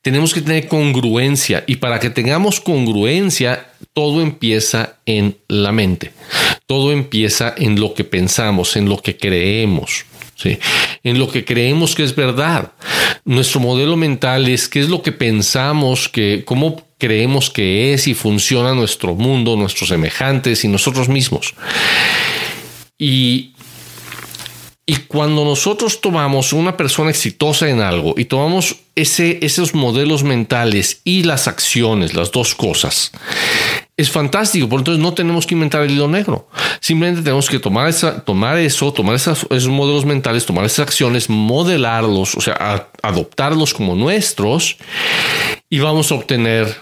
Tenemos 0.03 0.33
que 0.33 0.41
tener 0.41 0.67
congruencia 0.67 1.63
y 1.65 1.77
para 1.77 1.97
que 1.97 2.09
tengamos 2.09 2.59
congruencia, 2.59 3.67
todo 3.93 4.21
empieza 4.21 4.97
en 5.05 5.37
la 5.47 5.71
mente. 5.71 6.11
Todo 6.65 6.91
empieza 6.91 7.55
en 7.57 7.79
lo 7.79 7.93
que 7.93 8.03
pensamos, 8.03 8.75
en 8.75 8.89
lo 8.89 8.97
que 8.97 9.15
creemos. 9.15 10.05
¿sí? 10.35 10.59
En 11.05 11.19
lo 11.19 11.31
que 11.31 11.45
creemos 11.45 11.95
que 11.95 12.03
es 12.03 12.13
verdad. 12.15 12.73
Nuestro 13.23 13.61
modelo 13.61 13.95
mental 13.95 14.49
es 14.49 14.67
qué 14.67 14.81
es 14.81 14.89
lo 14.89 15.01
que 15.01 15.13
pensamos, 15.13 16.09
que, 16.09 16.43
cómo 16.43 16.85
creemos 16.97 17.49
que 17.49 17.93
es 17.93 18.05
y 18.07 18.13
funciona 18.13 18.73
nuestro 18.73 19.15
mundo, 19.15 19.55
nuestros 19.55 19.87
semejantes 19.87 20.65
y 20.65 20.67
nosotros 20.67 21.07
mismos. 21.07 21.55
Y 22.97 23.52
y 24.85 24.97
cuando 24.97 25.45
nosotros 25.45 26.01
tomamos 26.01 26.51
una 26.51 26.75
persona 26.75 27.09
exitosa 27.09 27.69
en 27.69 27.79
algo 27.79 28.15
y 28.17 28.25
tomamos 28.25 28.75
ese, 28.95 29.39
esos 29.41 29.73
modelos 29.73 30.23
mentales 30.23 30.99
y 31.05 31.23
las 31.23 31.47
acciones, 31.47 32.13
las 32.13 32.31
dos 32.31 32.53
cosas, 32.53 33.11
es 33.95 34.11
fantástico. 34.11 34.67
Por 34.67 34.81
entonces 34.81 35.01
no 35.01 35.13
tenemos 35.13 35.47
que 35.47 35.55
inventar 35.55 35.83
el 35.83 35.91
hilo 35.91 36.09
negro. 36.09 36.49
Simplemente 36.81 37.21
tenemos 37.21 37.49
que 37.49 37.59
tomar, 37.59 37.87
esa, 37.87 38.25
tomar 38.25 38.57
eso, 38.57 38.91
tomar 38.91 39.15
esos 39.15 39.67
modelos 39.69 40.03
mentales, 40.03 40.45
tomar 40.45 40.65
esas 40.65 40.87
acciones, 40.87 41.29
modelarlos, 41.29 42.35
o 42.35 42.41
sea, 42.41 42.89
adoptarlos 43.01 43.73
como 43.73 43.95
nuestros 43.95 44.75
y 45.69 45.79
vamos 45.79 46.11
a 46.11 46.15
obtener 46.15 46.75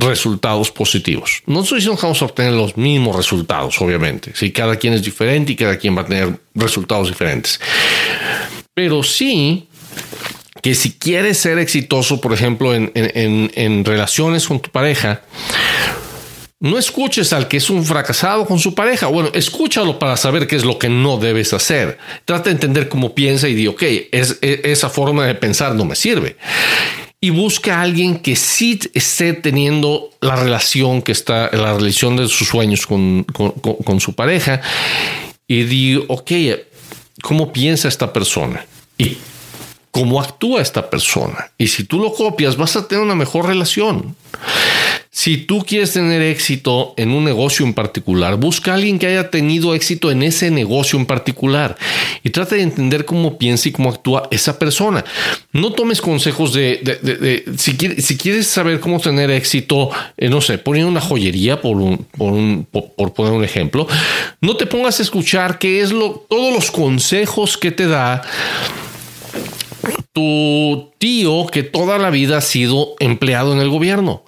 resultados 0.00 0.70
positivos. 0.70 1.42
No 1.46 1.62
estoy 1.62 1.76
diciendo 1.76 1.98
que 1.98 2.06
vamos 2.06 2.22
a 2.22 2.24
obtener 2.24 2.52
los 2.52 2.76
mismos 2.76 3.16
resultados, 3.16 3.80
obviamente. 3.80 4.32
Si 4.34 4.50
cada 4.50 4.76
quien 4.76 4.94
es 4.94 5.02
diferente 5.02 5.52
y 5.52 5.56
cada 5.56 5.76
quien 5.76 5.96
va 5.96 6.02
a 6.02 6.06
tener 6.06 6.38
resultados 6.54 7.08
diferentes. 7.08 7.60
Pero 8.74 9.02
sí 9.02 9.68
que 10.62 10.74
si 10.74 10.92
quieres 10.92 11.38
ser 11.38 11.58
exitoso, 11.58 12.20
por 12.20 12.32
ejemplo, 12.32 12.74
en, 12.74 12.90
en 12.94 13.84
relaciones 13.84 14.46
con 14.46 14.60
tu 14.60 14.70
pareja, 14.70 15.22
no 16.62 16.78
escuches 16.78 17.32
al 17.32 17.48
que 17.48 17.56
es 17.56 17.70
un 17.70 17.86
fracasado 17.86 18.44
con 18.44 18.58
su 18.58 18.74
pareja. 18.74 19.06
Bueno, 19.06 19.30
escúchalo 19.32 19.98
para 19.98 20.18
saber 20.18 20.46
qué 20.46 20.56
es 20.56 20.64
lo 20.64 20.78
que 20.78 20.90
no 20.90 21.16
debes 21.16 21.54
hacer. 21.54 21.96
Trata 22.26 22.44
de 22.44 22.50
entender 22.50 22.88
cómo 22.90 23.14
piensa 23.14 23.48
y 23.48 23.54
di, 23.54 23.66
ok, 23.66 23.82
es, 24.12 24.38
e, 24.42 24.60
esa 24.64 24.90
forma 24.90 25.26
de 25.26 25.34
pensar 25.34 25.74
no 25.74 25.86
me 25.86 25.96
sirve 25.96 26.36
y 27.20 27.30
busca 27.30 27.76
a 27.76 27.82
alguien 27.82 28.18
que 28.18 28.34
sí 28.34 28.80
esté 28.94 29.34
teniendo 29.34 30.10
la 30.20 30.36
relación 30.36 31.02
que 31.02 31.12
está, 31.12 31.50
la 31.52 31.74
relación 31.74 32.16
de 32.16 32.28
sus 32.28 32.48
sueños 32.48 32.86
con, 32.86 33.24
con, 33.24 34.00
su 34.00 34.14
pareja 34.14 34.62
y 35.46 35.64
digo, 35.64 36.04
ok, 36.08 36.30
¿cómo 37.22 37.52
piensa 37.52 37.88
esta 37.88 38.12
persona? 38.12 38.64
Y 38.96 39.18
cómo 39.90 40.20
actúa 40.20 40.62
esta 40.62 40.88
persona. 40.88 41.50
Y 41.58 41.66
si 41.66 41.84
tú 41.84 41.98
lo 41.98 42.14
copias, 42.14 42.56
vas 42.56 42.76
a 42.76 42.88
tener 42.88 43.04
una 43.04 43.14
mejor 43.14 43.46
relación. 43.46 44.16
Si 45.12 45.38
tú 45.38 45.64
quieres 45.66 45.92
tener 45.92 46.22
éxito 46.22 46.94
en 46.96 47.10
un 47.10 47.24
negocio 47.24 47.66
en 47.66 47.74
particular, 47.74 48.36
busca 48.36 48.70
a 48.70 48.74
alguien 48.76 48.96
que 48.96 49.08
haya 49.08 49.28
tenido 49.28 49.74
éxito 49.74 50.12
en 50.12 50.22
ese 50.22 50.52
negocio 50.52 50.96
en 51.00 51.04
particular 51.04 51.76
y 52.22 52.30
trata 52.30 52.54
de 52.54 52.62
entender 52.62 53.04
cómo 53.04 53.36
piensa 53.36 53.68
y 53.68 53.72
cómo 53.72 53.90
actúa 53.90 54.28
esa 54.30 54.56
persona. 54.56 55.04
No 55.52 55.72
tomes 55.72 56.00
consejos 56.00 56.52
de, 56.52 57.44
si, 57.58 57.76
quieres, 57.76 58.46
saber 58.46 58.78
cómo 58.78 59.00
tener 59.00 59.32
éxito, 59.32 59.90
eh, 60.16 60.28
no 60.28 60.40
sé, 60.40 60.58
poniendo 60.58 60.88
una 60.88 61.00
joyería 61.00 61.60
por, 61.60 61.76
por, 62.16 63.12
poner 63.12 63.32
un 63.32 63.42
ejemplo, 63.42 63.88
no 64.40 64.56
te 64.56 64.66
pongas 64.66 65.00
a 65.00 65.02
escuchar 65.02 65.58
qué 65.58 65.80
es 65.80 65.90
lo, 65.90 66.24
todos 66.30 66.54
los 66.54 66.70
consejos 66.70 67.58
que 67.58 67.72
te 67.72 67.88
da 67.88 68.22
tu 70.12 70.92
tío 70.98 71.48
que 71.48 71.64
toda 71.64 71.98
la 71.98 72.10
vida 72.10 72.38
ha 72.38 72.40
sido 72.40 72.94
empleado 73.00 73.52
en 73.52 73.58
el 73.58 73.70
gobierno 73.70 74.22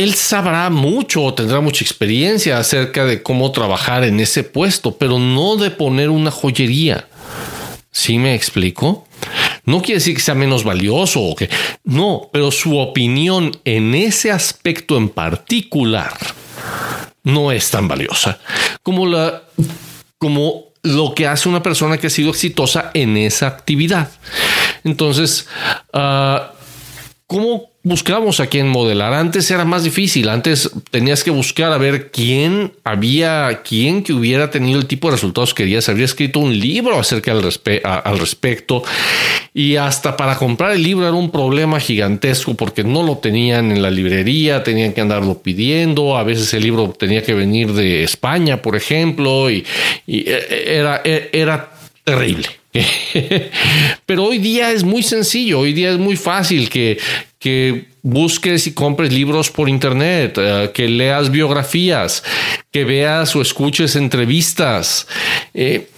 él 0.00 0.14
sabrá 0.14 0.70
mucho 0.70 1.22
o 1.22 1.34
tendrá 1.34 1.60
mucha 1.60 1.84
experiencia 1.84 2.58
acerca 2.58 3.04
de 3.04 3.22
cómo 3.22 3.52
trabajar 3.52 4.02
en 4.04 4.18
ese 4.18 4.44
puesto, 4.44 4.96
pero 4.96 5.18
no 5.18 5.56
de 5.56 5.70
poner 5.70 6.08
una 6.08 6.30
joyería. 6.30 7.06
¿Sí 7.90 8.18
me 8.18 8.34
explico? 8.34 9.06
No 9.66 9.82
quiere 9.82 9.98
decir 9.98 10.14
que 10.14 10.22
sea 10.22 10.34
menos 10.34 10.64
valioso 10.64 11.20
o 11.20 11.36
que 11.36 11.50
no, 11.84 12.30
pero 12.32 12.50
su 12.50 12.78
opinión 12.78 13.52
en 13.66 13.94
ese 13.94 14.30
aspecto 14.30 14.96
en 14.96 15.10
particular 15.10 16.16
no 17.22 17.52
es 17.52 17.70
tan 17.70 17.86
valiosa 17.86 18.38
como 18.82 19.04
la 19.04 19.42
como 20.16 20.70
lo 20.82 21.14
que 21.14 21.26
hace 21.26 21.46
una 21.50 21.62
persona 21.62 21.98
que 21.98 22.06
ha 22.06 22.10
sido 22.10 22.30
exitosa 22.30 22.90
en 22.94 23.18
esa 23.18 23.48
actividad. 23.48 24.10
Entonces, 24.82 25.46
uh, 25.92 26.38
¿cómo 27.26 27.69
buscamos 27.82 28.40
a 28.40 28.46
quién 28.46 28.68
modelar. 28.68 29.14
Antes 29.14 29.50
era 29.50 29.64
más 29.64 29.84
difícil. 29.84 30.28
Antes 30.28 30.70
tenías 30.90 31.24
que 31.24 31.30
buscar 31.30 31.72
a 31.72 31.78
ver 31.78 32.10
quién 32.10 32.72
había, 32.84 33.62
quién 33.64 34.02
que 34.02 34.12
hubiera 34.12 34.50
tenido 34.50 34.78
el 34.78 34.86
tipo 34.86 35.08
de 35.08 35.16
resultados 35.16 35.54
que 35.54 35.64
querías. 35.64 35.88
Habría 35.88 36.04
escrito 36.04 36.40
un 36.40 36.58
libro 36.58 36.98
acerca 36.98 37.32
al, 37.32 37.42
al 37.82 38.18
respecto. 38.18 38.82
Y 39.54 39.76
hasta 39.76 40.16
para 40.16 40.36
comprar 40.36 40.72
el 40.72 40.82
libro 40.82 41.06
era 41.06 41.16
un 41.16 41.30
problema 41.30 41.80
gigantesco 41.80 42.54
porque 42.54 42.84
no 42.84 43.02
lo 43.02 43.18
tenían 43.18 43.72
en 43.72 43.82
la 43.82 43.90
librería, 43.90 44.62
tenían 44.62 44.92
que 44.92 45.00
andarlo 45.00 45.38
pidiendo. 45.38 46.16
A 46.16 46.22
veces 46.22 46.52
el 46.54 46.62
libro 46.62 46.94
tenía 46.98 47.22
que 47.22 47.34
venir 47.34 47.72
de 47.72 48.04
España, 48.04 48.60
por 48.60 48.76
ejemplo, 48.76 49.50
y, 49.50 49.64
y 50.06 50.28
e, 50.28 50.76
era, 50.78 51.00
e, 51.04 51.30
era 51.32 51.70
terrible. 52.04 52.46
Pero 54.06 54.24
hoy 54.24 54.38
día 54.38 54.70
es 54.70 54.84
muy 54.84 55.02
sencillo, 55.02 55.60
hoy 55.60 55.72
día 55.72 55.90
es 55.90 55.98
muy 55.98 56.16
fácil 56.16 56.68
que, 56.68 56.98
que 57.40 57.86
busques 58.02 58.66
y 58.66 58.74
compres 58.74 59.12
libros 59.12 59.50
por 59.50 59.68
internet, 59.68 60.36
eh, 60.38 60.70
que 60.74 60.86
leas 60.88 61.30
biografías, 61.30 62.22
que 62.70 62.84
veas 62.84 63.34
o 63.34 63.40
escuches 63.40 63.96
entrevistas. 63.96 65.06
Eh, 65.54 65.88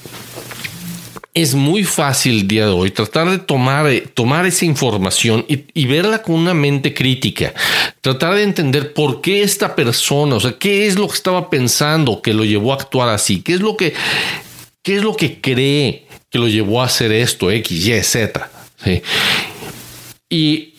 es 1.34 1.54
muy 1.54 1.82
fácil 1.82 2.40
el 2.40 2.48
día 2.48 2.66
de 2.66 2.72
hoy 2.72 2.90
tratar 2.92 3.28
de 3.28 3.38
tomar, 3.38 3.88
eh, 3.88 4.02
tomar 4.14 4.46
esa 4.46 4.66
información 4.66 5.44
y, 5.48 5.86
verla 5.86 6.22
con 6.22 6.36
una 6.36 6.54
mente 6.54 6.94
crítica, 6.94 7.52
tratar 8.00 8.34
de 8.34 8.44
entender 8.44 8.92
por 8.92 9.20
qué 9.20 9.42
esta 9.42 9.74
persona, 9.74 10.36
o 10.36 10.40
sea, 10.40 10.52
qué 10.58 10.86
es 10.86 10.96
lo 10.96 11.08
que 11.08 11.14
estaba 11.14 11.50
pensando 11.50 12.22
que 12.22 12.34
lo 12.34 12.44
llevó 12.44 12.72
a 12.72 12.76
actuar 12.76 13.08
así, 13.08 13.42
qué 13.42 13.54
es 13.54 13.60
lo 13.60 13.76
que, 13.76 13.94
qué 14.82 14.96
es 14.96 15.02
lo 15.02 15.16
que 15.16 15.40
cree 15.40 16.06
que 16.30 16.38
lo 16.38 16.46
llevó 16.46 16.82
a 16.82 16.86
hacer 16.86 17.10
esto, 17.10 17.50
X, 17.50 17.86
Y, 17.86 18.02
Z. 18.02 18.50
Y, 20.28 20.71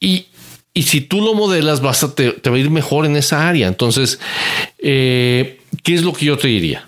y, 0.00 0.26
y, 0.74 0.82
si 0.82 1.00
tú 1.00 1.20
lo 1.20 1.34
modelas, 1.34 1.80
vas 1.80 2.02
a 2.02 2.14
te, 2.14 2.30
va 2.30 2.56
a 2.56 2.58
ir 2.58 2.70
mejor 2.70 3.06
en 3.06 3.16
esa 3.16 3.48
área. 3.48 3.66
Entonces, 3.68 4.18
eh, 4.78 5.60
¿qué 5.82 5.94
es 5.94 6.02
lo 6.02 6.12
que 6.12 6.26
yo 6.26 6.36
te 6.36 6.48
diría? 6.48 6.86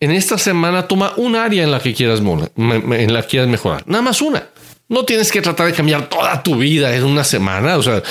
En 0.00 0.10
esta 0.10 0.36
semana 0.36 0.86
toma 0.86 1.14
un 1.16 1.36
área 1.36 1.62
en 1.62 1.70
la 1.70 1.80
que 1.80 1.94
quieras, 1.94 2.20
en 2.20 3.14
la 3.14 3.22
que 3.22 3.28
quieras 3.28 3.48
mejorar. 3.48 3.84
Nada 3.86 4.02
más 4.02 4.20
una. 4.20 4.48
No 4.88 5.04
tienes 5.04 5.32
que 5.32 5.40
tratar 5.40 5.66
de 5.66 5.72
cambiar 5.72 6.08
toda 6.08 6.42
tu 6.42 6.56
vida 6.56 6.94
en 6.94 7.04
una 7.04 7.24
semana. 7.24 7.78
O 7.78 7.82
sea, 7.82 8.02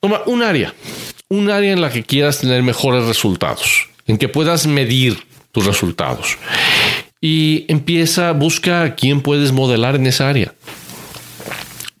toma 0.00 0.22
un 0.26 0.42
área. 0.42 0.72
Un 1.28 1.50
área 1.50 1.72
en 1.72 1.80
la 1.80 1.90
que 1.90 2.04
quieras 2.04 2.38
tener 2.38 2.62
mejores 2.62 3.04
resultados. 3.04 3.88
En 4.06 4.18
que 4.18 4.28
puedas 4.28 4.66
medir 4.66 5.26
tus 5.50 5.66
resultados 5.66 6.36
y 7.26 7.64
empieza, 7.68 8.32
busca 8.32 8.82
a 8.82 8.94
quién 8.94 9.22
puedes 9.22 9.50
modelar 9.50 9.96
en 9.96 10.06
esa 10.06 10.28
área. 10.28 10.52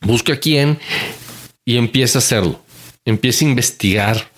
Busca 0.04 0.38
quién 0.38 0.78
y 1.64 1.76
empieza 1.76 2.18
a 2.18 2.20
hacerlo. 2.20 2.60
Empieza 3.04 3.44
a 3.44 3.48
investigar 3.48 4.30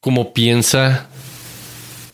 cómo 0.00 0.32
piensa 0.32 1.08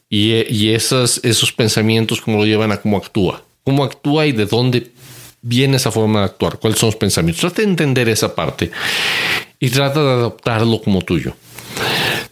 y, 0.09 0.33
y 0.52 0.75
esos, 0.75 1.21
esos 1.25 1.52
pensamientos, 1.52 2.21
cómo 2.21 2.38
lo 2.38 2.47
llevan 2.47 2.73
a 2.73 2.81
cómo 2.81 2.97
actúa. 2.97 3.43
Cómo 3.64 3.85
actúa 3.85 4.26
y 4.26 4.33
de 4.33 4.47
dónde 4.47 4.93
viene 5.43 5.76
esa 5.76 5.90
forma 5.90 6.21
de 6.21 6.26
actuar, 6.26 6.59
cuáles 6.59 6.78
son 6.78 6.88
los 6.88 6.97
pensamientos. 6.97 7.40
Trata 7.40 7.62
de 7.62 7.69
entender 7.69 8.09
esa 8.09 8.35
parte 8.35 8.71
y 9.61 9.71
trata 9.71 10.02
de 10.02 10.11
adoptarlo 10.11 10.81
como 10.83 11.02
tuyo. 11.02 11.35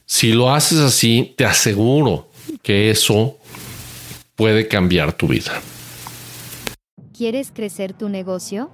Si 0.04 0.32
lo 0.32 0.52
haces 0.52 0.78
así, 0.78 1.32
te 1.36 1.44
aseguro 1.44 2.28
que 2.62 2.90
eso 2.90 3.38
puede 4.34 4.68
cambiar 4.68 5.12
tu 5.12 5.28
vida. 5.28 5.52
¿Quieres 7.16 7.52
crecer 7.54 7.92
tu 7.92 8.08
negocio? 8.08 8.70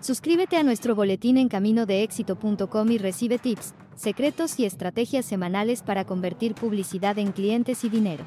Suscríbete 0.00 0.56
a 0.56 0.62
nuestro 0.62 0.94
boletín 0.94 1.36
en 1.36 1.48
caminodeéxito.com 1.48 2.90
y 2.90 2.96
recibe 2.96 3.38
tips, 3.38 3.74
secretos 3.96 4.58
y 4.58 4.64
estrategias 4.64 5.26
semanales 5.26 5.82
para 5.82 6.06
convertir 6.06 6.54
publicidad 6.54 7.18
en 7.18 7.32
clientes 7.32 7.84
y 7.84 7.90
dinero. 7.90 8.24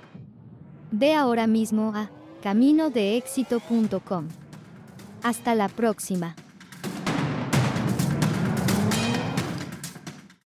Ve 0.91 1.15
ahora 1.15 1.47
mismo 1.47 1.93
a 1.95 2.11
caminodeéxito.com. 2.43 4.27
Hasta 5.23 5.55
la 5.55 5.67
próxima. 5.67 6.35